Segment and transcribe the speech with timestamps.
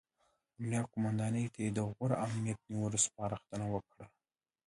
[0.59, 4.05] امنیه قوماندان ته یې د غوره امنیت نیولو سپارښتنه وکړه.